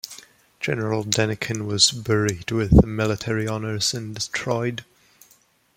[0.59, 4.81] General Denikin was buried with military honours in Detroit.